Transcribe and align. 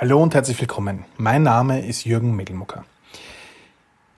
Hallo 0.00 0.22
und 0.22 0.34
herzlich 0.34 0.58
willkommen. 0.58 1.04
Mein 1.18 1.42
Name 1.42 1.86
ist 1.86 2.06
Jürgen 2.06 2.34
Megelmucker. 2.34 2.86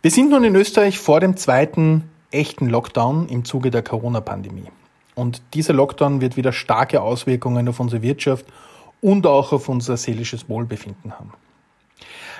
Wir 0.01 0.13
sind 0.13 0.31
nun 0.31 0.45
in 0.45 0.55
Österreich 0.55 1.01
vor 1.01 1.19
dem 1.19 1.37
zweiten 1.37 2.09
echten 2.31 2.69
Lockdown 2.69 3.29
im 3.29 3.45
Zuge 3.45 3.73
der 3.73 3.83
Corona-Pandemie. 3.83 4.69
Und 5.17 5.43
dieser 5.55 5.73
Lockdown 5.73 6.21
wird 6.21 6.37
wieder 6.37 6.53
starke 6.53 7.03
Auswirkungen 7.03 7.69
auf 7.69 7.81
unsere 7.81 8.01
Wirtschaft 8.01 8.47
und 9.01 9.27
auch 9.27 9.53
auf 9.53 9.69
unser 9.69 9.97
seelisches 9.97 10.49
Wohlbefinden 10.49 11.19
haben. 11.19 11.33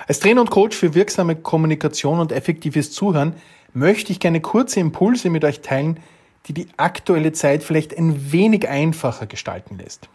Als 0.07 0.21
Trainer 0.21 0.39
und 0.39 0.49
Coach 0.49 0.77
für 0.77 0.93
wirksame 0.93 1.35
Kommunikation 1.35 2.21
und 2.21 2.31
effektives 2.31 2.93
Zuhören 2.93 3.33
möchte 3.73 4.13
ich 4.13 4.21
gerne 4.21 4.39
kurze 4.39 4.79
Impulse 4.79 5.29
mit 5.29 5.43
euch 5.43 5.59
teilen, 5.59 5.99
die 6.45 6.53
die 6.53 6.67
aktuelle 6.77 7.33
Zeit 7.33 7.61
vielleicht 7.61 7.97
ein 7.97 8.31
wenig 8.31 8.69
einfacher 8.69 9.25
gestalten 9.25 9.79
lässt. 9.79 10.07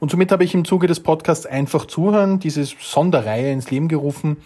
Und 0.00 0.10
somit 0.10 0.32
habe 0.32 0.44
ich 0.44 0.54
im 0.54 0.64
Zuge 0.64 0.86
des 0.86 1.00
Podcasts 1.00 1.46
einfach 1.46 1.86
zuhören, 1.86 2.40
diese 2.40 2.64
Sonderreihe 2.64 3.52
ins 3.52 3.70
Leben 3.70 3.88
gerufen, 3.88 4.36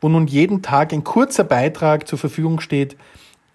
wo 0.00 0.08
nun 0.08 0.26
jeden 0.26 0.62
Tag 0.62 0.92
ein 0.92 1.04
kurzer 1.04 1.44
Beitrag 1.44 2.06
zur 2.06 2.18
Verfügung 2.18 2.60
steht 2.60 2.96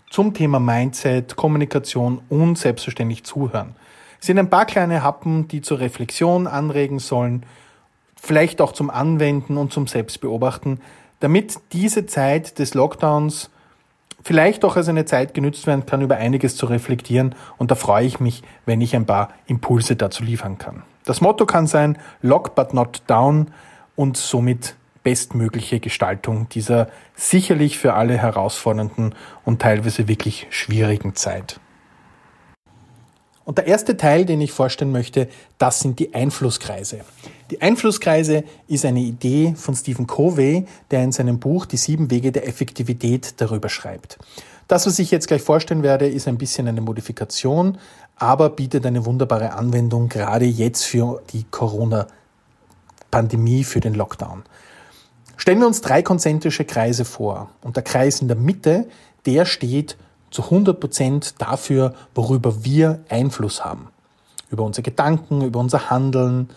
zum 0.09 0.33
Thema 0.33 0.59
Mindset, 0.59 1.35
Kommunikation 1.35 2.21
und 2.29 2.57
selbstverständlich 2.57 3.23
zuhören. 3.23 3.75
Es 4.19 4.27
sind 4.27 4.39
ein 4.39 4.49
paar 4.49 4.65
kleine 4.65 5.03
Happen, 5.03 5.47
die 5.47 5.61
zur 5.61 5.79
Reflexion 5.79 6.47
anregen 6.47 6.99
sollen, 6.99 7.43
vielleicht 8.15 8.61
auch 8.61 8.71
zum 8.71 8.89
Anwenden 8.89 9.57
und 9.57 9.73
zum 9.73 9.87
Selbstbeobachten, 9.87 10.79
damit 11.19 11.55
diese 11.73 12.05
Zeit 12.05 12.59
des 12.59 12.73
Lockdowns 12.73 13.49
vielleicht 14.25 14.65
auch 14.65 14.75
als 14.75 14.89
eine 14.89 15.05
Zeit 15.05 15.35
genützt 15.35 15.67
werden 15.67 15.85
kann, 15.85 16.01
über 16.01 16.17
einiges 16.17 16.57
zu 16.57 16.65
reflektieren. 16.65 17.35
Und 17.57 17.69
da 17.69 17.75
freue 17.75 18.07
ich 18.07 18.19
mich, 18.19 18.41
wenn 18.65 18.81
ich 18.81 18.95
ein 18.95 19.05
paar 19.05 19.29
Impulse 19.45 19.95
dazu 19.95 20.23
liefern 20.23 20.57
kann. 20.57 20.81
Das 21.05 21.21
Motto 21.21 21.45
kann 21.45 21.67
sein, 21.67 21.99
lock 22.23 22.55
but 22.55 22.73
not 22.73 23.03
down 23.05 23.51
und 23.95 24.17
somit 24.17 24.75
bestmögliche 25.03 25.79
Gestaltung 25.79 26.49
dieser 26.49 26.87
sicherlich 27.13 27.77
für 27.77 27.93
alle 27.93 28.17
herausfordernden 28.17 29.13
und 29.43 29.61
teilweise 29.61 30.07
wirklich 30.07 30.47
schwierigen 30.49 31.13
Zeit. 31.13 31.59
Und 33.45 33.57
der 33.59 33.67
erste 33.67 33.95
Teil, 33.95 34.25
den 34.25 34.41
ich 34.41 34.51
vorstellen 34.51 34.91
möchte, 34.91 35.29
das 35.59 35.79
sind 35.79 35.99
die 35.99 36.15
Einflusskreise. 36.15 37.01
Die 37.51 37.61
Einflusskreise 37.61 38.43
ist 38.67 38.85
eine 38.85 39.01
Idee 39.01 39.53
von 39.55 39.75
Stephen 39.75 40.07
Covey, 40.07 40.65
der 40.89 41.03
in 41.03 41.11
seinem 41.11 41.37
Buch 41.39 41.67
Die 41.67 41.77
sieben 41.77 42.09
Wege 42.09 42.31
der 42.31 42.47
Effektivität 42.47 43.35
darüber 43.37 43.69
schreibt. 43.69 44.17
Das, 44.67 44.87
was 44.87 44.97
ich 44.97 45.11
jetzt 45.11 45.27
gleich 45.27 45.43
vorstellen 45.43 45.83
werde, 45.83 46.07
ist 46.07 46.27
ein 46.27 46.39
bisschen 46.39 46.67
eine 46.67 46.81
Modifikation, 46.81 47.77
aber 48.15 48.49
bietet 48.49 48.83
eine 48.87 49.05
wunderbare 49.05 49.53
Anwendung, 49.53 50.09
gerade 50.09 50.45
jetzt 50.45 50.85
für 50.85 51.21
die 51.31 51.45
Corona-Pandemie, 51.51 53.63
für 53.63 53.79
den 53.79 53.93
Lockdown. 53.93 54.41
Stellen 55.37 55.59
wir 55.59 55.67
uns 55.67 55.81
drei 55.81 56.01
konzentrische 56.01 56.65
Kreise 56.65 57.05
vor. 57.05 57.51
Und 57.61 57.75
der 57.75 57.83
Kreis 57.83 58.21
in 58.21 58.27
der 58.27 58.37
Mitte, 58.37 58.87
der 59.27 59.45
steht 59.45 59.97
zu 60.35 60.43
100 60.43 60.79
Prozent 60.79 61.35
dafür, 61.37 61.93
worüber 62.13 62.65
wir 62.65 62.99
Einfluss 63.07 63.63
haben. 63.63 63.87
Über 64.51 64.63
unsere 64.63 64.83
Gedanken, 64.83 65.41
über 65.41 65.61
unser 65.61 65.89
Handeln. 65.89 66.49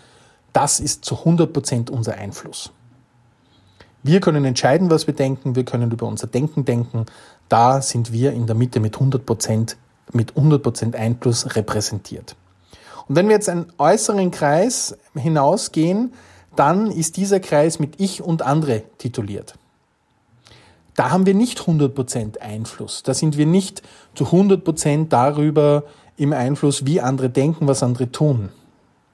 Das 0.53 0.81
ist 0.81 1.05
zu 1.05 1.19
100 1.19 1.53
Prozent 1.53 1.89
unser 1.89 2.15
Einfluss. 2.17 2.73
Wir 4.03 4.21
können 4.21 4.45
entscheiden, 4.45 4.91
was 4.91 5.06
wir 5.06 5.15
denken. 5.15 5.55
Wir 5.55 5.65
können 5.65 5.93
über 5.93 6.06
unser 6.06 6.27
Denken 6.27 6.65
denken. 6.65 7.06
Da 7.49 7.81
sind 7.81 8.12
wir 8.12 8.33
in 8.33 8.47
der 8.49 8.56
Mitte 8.56 8.81
mit 8.81 8.97
100 8.97 9.25
Prozent, 9.25 9.77
mit 10.12 10.37
100 10.37 10.61
Prozent 10.61 10.97
Einfluss 10.97 11.55
repräsentiert. 11.55 12.34
Und 13.06 13.15
wenn 13.15 13.29
wir 13.29 13.37
jetzt 13.37 13.49
einen 13.49 13.73
äußeren 13.79 14.33
Kreis 14.33 14.97
hinausgehen, 15.15 16.12
dann 16.56 16.91
ist 16.91 17.17
dieser 17.17 17.39
Kreis 17.39 17.79
mit 17.79 18.01
Ich 18.01 18.23
und 18.23 18.43
andere 18.43 18.83
tituliert. 18.99 19.55
Da 20.99 21.13
haben 21.13 21.27
wir 21.27 21.35
nicht 21.35 21.61
100% 21.61 22.39
Einfluss. 22.41 23.05
Da 23.05 23.15
sind 23.15 23.39
wir 23.39 23.47
nicht 23.47 23.83
zu 24.17 24.25
100% 24.25 25.06
darüber 25.09 25.84
im 26.17 26.33
Einfluss, 26.33 26.87
wie 26.87 27.00
andere 27.00 27.31
denken, 27.31 27.69
was 27.69 27.84
andere 27.84 28.11
tun. 28.11 28.49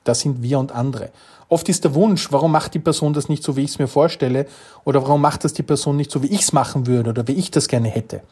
Das 0.03 0.21
sind 0.21 0.43
wir 0.43 0.59
und 0.61 0.73
andere. 0.73 1.11
Oft 1.51 1.69
ist 1.69 1.85
der 1.85 1.95
Wunsch, 1.95 2.33
warum 2.33 2.53
macht 2.53 2.73
die 2.73 2.79
Person 2.79 3.13
das 3.13 3.29
nicht 3.29 3.43
so, 3.43 3.59
wie 3.59 3.65
ich 3.65 3.73
es 3.73 3.79
mir 3.79 3.87
vorstelle, 3.87 4.47
oder 4.85 5.03
warum 5.03 5.21
macht 5.21 5.45
das 5.45 5.53
die 5.53 5.63
Person 5.63 5.99
nicht 5.99 6.11
so, 6.11 6.23
wie 6.23 6.29
ich 6.29 6.41
es 6.41 6.55
machen 6.55 6.87
würde 6.87 7.11
oder 7.11 7.29
wie 7.29 7.33
ich 7.33 7.51
das 7.51 7.69
gerne 7.69 7.89
hätte. 7.89 8.23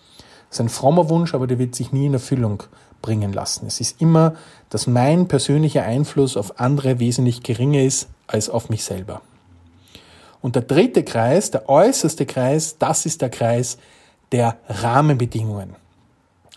Das 0.49 0.56
ist 0.56 0.60
ein 0.60 0.71
frommer 0.71 1.10
Wunsch, 1.10 1.34
aber 1.34 1.47
der 1.47 1.59
wird 1.59 1.75
sich 1.75 1.93
nie 1.93 2.06
in 2.06 2.15
Erfüllung 2.15 2.62
bringen 3.03 3.34
lassen. 3.34 3.66
Es 3.66 3.82
ist 3.82 4.00
immer, 4.00 4.32
dass 4.71 4.87
mein 4.87 5.28
persönlicher 5.28 5.82
Einfluss 5.82 6.38
auf 6.38 6.59
andere 6.59 7.00
wesentlich 7.00 7.43
geringer 7.43 7.82
ist 7.82 8.09
als 8.28 8.49
auf 8.49 8.71
mich 8.71 8.82
selber. 8.82 9.21
Und 10.42 10.56
der 10.56 10.62
dritte 10.62 11.04
Kreis, 11.04 11.50
der 11.53 11.69
äußerste 11.69 12.26
Kreis, 12.26 12.76
das 12.78 13.06
ist 13.06 13.22
der 13.22 13.30
Kreis 13.30 13.78
der 14.32 14.56
Rahmenbedingungen. 14.69 15.76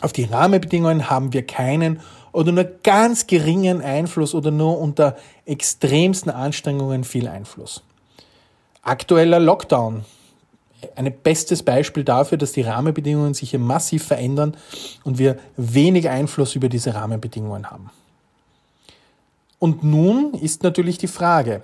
Auf 0.02 0.12
die 0.12 0.26
Rahmenbedingungen 0.26 1.10
haben 1.10 1.32
wir 1.32 1.46
keinen 1.46 2.02
oder 2.32 2.52
nur 2.52 2.66
ganz 2.66 3.28
geringen 3.28 3.82
Einfluss 3.82 4.36
oder 4.36 4.52
nur 4.52 4.80
unter 4.80 5.16
extremsten 5.46 6.32
Anstrengungen 6.32 7.04
viel 7.04 7.28
Einfluss. 7.28 7.82
Aktueller 8.82 9.40
Lockdown. 9.40 10.04
Ein 10.96 11.14
bestes 11.24 11.64
Beispiel 11.64 12.04
dafür, 12.04 12.38
dass 12.38 12.52
die 12.52 12.62
Rahmenbedingungen 12.62 13.34
sich 13.34 13.52
hier 13.52 13.60
massiv 13.60 14.04
verändern 14.06 14.58
und 15.04 15.18
wir 15.18 15.38
wenig 15.56 16.10
Einfluss 16.10 16.56
über 16.56 16.70
diese 16.70 16.94
Rahmenbedingungen 16.94 17.72
haben. 17.72 17.90
Und 19.58 19.84
nun 19.84 20.34
ist 20.34 20.64
natürlich 20.64 20.98
die 20.98 21.08
Frage, 21.08 21.64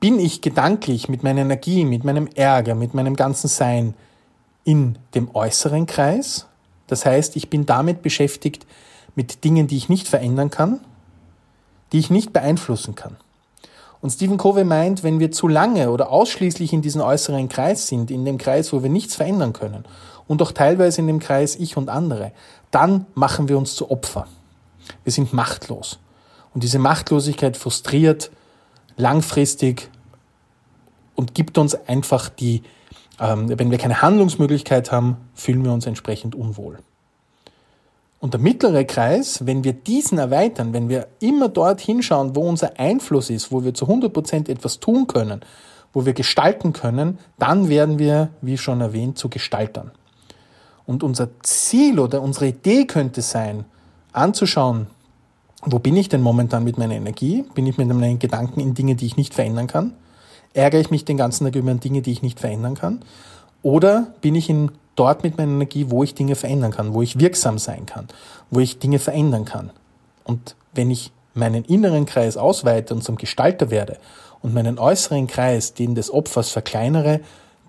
bin 0.00 0.18
ich 0.18 0.40
gedanklich 0.40 1.08
mit 1.08 1.22
meiner 1.22 1.42
Energie, 1.42 1.84
mit 1.84 2.04
meinem 2.04 2.28
Ärger, 2.34 2.74
mit 2.74 2.94
meinem 2.94 3.16
ganzen 3.16 3.48
Sein 3.48 3.94
in 4.64 4.96
dem 5.14 5.34
äußeren 5.34 5.86
Kreis? 5.86 6.46
Das 6.86 7.04
heißt, 7.04 7.36
ich 7.36 7.50
bin 7.50 7.66
damit 7.66 8.02
beschäftigt 8.02 8.66
mit 9.14 9.44
Dingen, 9.44 9.66
die 9.66 9.76
ich 9.76 9.88
nicht 9.88 10.08
verändern 10.08 10.50
kann, 10.50 10.80
die 11.92 11.98
ich 11.98 12.10
nicht 12.10 12.32
beeinflussen 12.32 12.94
kann. 12.94 13.16
Und 14.00 14.10
Stephen 14.10 14.36
Covey 14.36 14.64
meint, 14.64 15.02
wenn 15.02 15.18
wir 15.18 15.32
zu 15.32 15.48
lange 15.48 15.90
oder 15.90 16.10
ausschließlich 16.10 16.72
in 16.72 16.82
diesem 16.82 17.00
äußeren 17.00 17.48
Kreis 17.48 17.88
sind, 17.88 18.10
in 18.10 18.24
dem 18.24 18.38
Kreis, 18.38 18.72
wo 18.72 18.82
wir 18.82 18.90
nichts 18.90 19.16
verändern 19.16 19.52
können, 19.52 19.84
und 20.28 20.42
auch 20.42 20.52
teilweise 20.52 21.00
in 21.00 21.06
dem 21.06 21.18
Kreis 21.18 21.56
ich 21.56 21.76
und 21.76 21.88
andere, 21.88 22.32
dann 22.70 23.06
machen 23.14 23.48
wir 23.48 23.58
uns 23.58 23.74
zu 23.74 23.90
Opfer. 23.90 24.28
Wir 25.02 25.12
sind 25.12 25.32
machtlos. 25.32 25.98
Und 26.54 26.62
diese 26.62 26.78
Machtlosigkeit 26.78 27.56
frustriert 27.56 28.30
langfristig 28.98 29.90
und 31.14 31.34
gibt 31.34 31.56
uns 31.56 31.74
einfach 31.88 32.28
die, 32.28 32.62
ähm, 33.18 33.48
wenn 33.58 33.70
wir 33.70 33.78
keine 33.78 34.02
Handlungsmöglichkeit 34.02 34.92
haben, 34.92 35.16
fühlen 35.34 35.64
wir 35.64 35.72
uns 35.72 35.86
entsprechend 35.86 36.34
unwohl. 36.34 36.78
Und 38.20 38.34
der 38.34 38.40
mittlere 38.40 38.84
Kreis, 38.84 39.46
wenn 39.46 39.62
wir 39.62 39.72
diesen 39.72 40.18
erweitern, 40.18 40.72
wenn 40.72 40.88
wir 40.88 41.06
immer 41.20 41.48
dort 41.48 41.80
hinschauen, 41.80 42.34
wo 42.34 42.48
unser 42.48 42.78
Einfluss 42.78 43.30
ist, 43.30 43.52
wo 43.52 43.62
wir 43.64 43.74
zu 43.74 43.86
100 43.86 44.12
Prozent 44.12 44.48
etwas 44.48 44.80
tun 44.80 45.06
können, 45.06 45.40
wo 45.92 46.04
wir 46.04 46.12
gestalten 46.12 46.72
können, 46.72 47.18
dann 47.38 47.68
werden 47.68 47.98
wir, 47.98 48.30
wie 48.40 48.58
schon 48.58 48.80
erwähnt, 48.80 49.18
zu 49.18 49.28
Gestaltern. 49.28 49.92
Und 50.84 51.02
unser 51.02 51.28
Ziel 51.42 52.00
oder 52.00 52.20
unsere 52.20 52.48
Idee 52.48 52.86
könnte 52.86 53.22
sein, 53.22 53.64
anzuschauen, 54.12 54.88
wo 55.62 55.78
bin 55.78 55.96
ich 55.96 56.08
denn 56.08 56.22
momentan 56.22 56.64
mit 56.64 56.78
meiner 56.78 56.94
Energie? 56.94 57.44
Bin 57.54 57.66
ich 57.66 57.78
mit 57.78 57.88
meinen 57.88 58.18
Gedanken 58.18 58.60
in 58.60 58.74
Dinge, 58.74 58.94
die 58.94 59.06
ich 59.06 59.16
nicht 59.16 59.34
verändern 59.34 59.66
kann? 59.66 59.94
Ärgere 60.54 60.80
ich 60.80 60.90
mich 60.90 61.04
den 61.04 61.16
ganzen 61.16 61.44
Tag 61.44 61.56
über 61.56 61.74
Dinge, 61.74 62.02
die 62.02 62.12
ich 62.12 62.22
nicht 62.22 62.40
verändern 62.40 62.74
kann? 62.74 63.00
Oder 63.62 64.14
bin 64.20 64.34
ich 64.34 64.48
in, 64.48 64.70
dort 64.94 65.24
mit 65.24 65.36
meiner 65.36 65.52
Energie, 65.52 65.90
wo 65.90 66.02
ich 66.04 66.14
Dinge 66.14 66.36
verändern 66.36 66.70
kann, 66.70 66.94
wo 66.94 67.02
ich 67.02 67.18
wirksam 67.18 67.58
sein 67.58 67.86
kann, 67.86 68.06
wo 68.50 68.60
ich 68.60 68.78
Dinge 68.78 68.98
verändern 68.98 69.44
kann? 69.44 69.70
Und 70.24 70.54
wenn 70.74 70.90
ich 70.90 71.10
meinen 71.34 71.64
inneren 71.64 72.06
Kreis 72.06 72.36
ausweite 72.36 72.94
und 72.94 73.02
zum 73.02 73.16
Gestalter 73.16 73.70
werde 73.70 73.98
und 74.42 74.54
meinen 74.54 74.78
äußeren 74.78 75.26
Kreis, 75.26 75.74
den 75.74 75.94
des 75.94 76.12
Opfers, 76.12 76.50
verkleinere, 76.50 77.20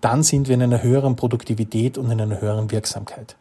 dann 0.01 0.23
sind 0.23 0.47
wir 0.47 0.55
in 0.55 0.63
einer 0.63 0.83
höheren 0.83 1.15
Produktivität 1.15 1.97
und 1.97 2.09
in 2.11 2.21
einer 2.21 2.39
höheren 2.39 2.71
Wirksamkeit. 2.71 3.35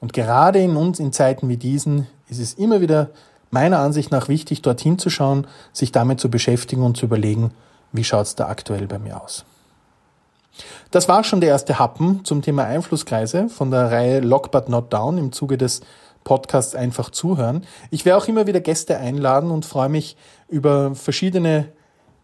Und 0.00 0.12
gerade 0.12 0.58
in 0.58 0.76
uns, 0.76 0.98
in 0.98 1.12
Zeiten 1.12 1.48
wie 1.48 1.56
diesen, 1.56 2.06
ist 2.28 2.40
es 2.40 2.54
immer 2.54 2.80
wieder 2.80 3.10
meiner 3.50 3.78
Ansicht 3.78 4.10
nach 4.10 4.28
wichtig, 4.28 4.62
dorthin 4.62 4.98
zu 4.98 5.10
schauen, 5.10 5.46
sich 5.72 5.92
damit 5.92 6.20
zu 6.20 6.30
beschäftigen 6.30 6.82
und 6.82 6.96
zu 6.96 7.06
überlegen, 7.06 7.52
wie 7.92 8.04
schaut's 8.04 8.36
da 8.36 8.46
aktuell 8.46 8.86
bei 8.86 8.98
mir 8.98 9.20
aus. 9.20 9.44
Das 10.90 11.08
war 11.08 11.24
schon 11.24 11.40
der 11.40 11.50
erste 11.50 11.78
Happen 11.78 12.24
zum 12.24 12.42
Thema 12.42 12.64
Einflusskreise 12.64 13.48
von 13.48 13.70
der 13.70 13.90
Reihe 13.90 14.20
Lock 14.20 14.50
But 14.50 14.68
Not 14.68 14.92
Down 14.92 15.18
im 15.18 15.32
Zuge 15.32 15.56
des 15.56 15.80
Podcasts 16.24 16.74
einfach 16.74 17.10
zuhören. 17.10 17.64
Ich 17.90 18.04
werde 18.04 18.22
auch 18.22 18.28
immer 18.28 18.46
wieder 18.46 18.60
Gäste 18.60 18.98
einladen 18.98 19.50
und 19.50 19.64
freue 19.64 19.88
mich 19.88 20.16
über 20.48 20.94
verschiedene 20.94 21.68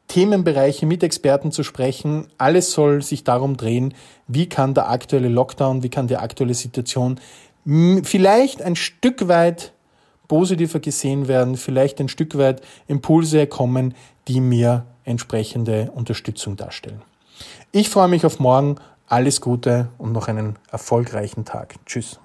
Themenbereiche 0.09 0.87
mit 0.87 1.03
Experten 1.03 1.51
zu 1.51 1.63
sprechen. 1.63 2.29
Alles 2.39 2.73
soll 2.73 3.03
sich 3.03 3.25
darum 3.25 3.57
drehen, 3.57 3.95
wie 4.29 4.49
kann 4.49 4.75
der 4.75 4.91
aktuelle 4.91 5.29
Lockdown, 5.29 5.83
wie 5.83 5.89
kann 5.89 6.09
die 6.09 6.17
aktuelle 6.17 6.55
Situation 6.55 7.19
vielleicht 8.05 8.63
ein 8.63 8.77
Stück 8.77 9.27
weit 9.27 9.73
positiver 10.29 10.81
gesehen 10.81 11.29
werden, 11.29 11.57
vielleicht 11.57 12.01
ein 12.01 12.09
Stück 12.09 12.37
weit 12.39 12.61
Impulse 12.87 13.47
kommen, 13.47 13.95
die 14.29 14.41
mir 14.41 14.87
entsprechende 15.05 15.91
Unterstützung 15.95 16.57
darstellen. 16.57 17.03
Ich 17.73 17.91
freue 17.91 18.09
mich 18.09 18.25
auf 18.27 18.39
morgen. 18.41 18.77
Alles 19.07 19.41
Gute 19.41 19.89
und 19.99 20.13
noch 20.13 20.27
einen 20.27 20.59
erfolgreichen 20.71 21.45
Tag. 21.45 21.77
Tschüss. 21.87 22.19